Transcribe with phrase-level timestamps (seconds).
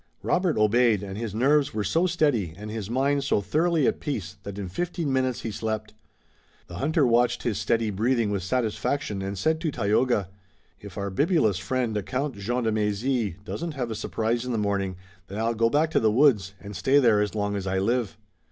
[0.23, 4.35] Robert obeyed and his nerves were so steady and his mind so thoroughly at peace
[4.41, 5.93] that in fifteen minutes he slept.
[6.65, 10.29] The hunter watched his steady breathing with satisfaction and said to Tayoga:
[10.79, 14.95] "If our bibulous friend, Count Jean de Mézy, doesn't have a surprise in the morning,
[15.27, 18.17] then I'll go back to the woods, and stay there as long as I live."